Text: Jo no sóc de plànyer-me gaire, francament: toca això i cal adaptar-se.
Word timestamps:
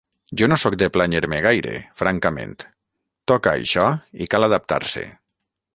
Jo 0.41 0.47
no 0.51 0.55
sóc 0.61 0.77
de 0.83 0.87
plànyer-me 0.95 1.41
gaire, 1.47 1.73
francament: 2.01 2.57
toca 3.33 3.55
això 3.61 3.87
i 4.27 4.31
cal 4.35 4.49
adaptar-se. 4.49 5.07